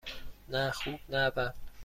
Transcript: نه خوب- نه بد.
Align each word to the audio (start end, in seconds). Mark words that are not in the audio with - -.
نه 0.51 0.61
خوب- 0.71 0.99
نه 1.11 1.21
بد. 1.35 1.55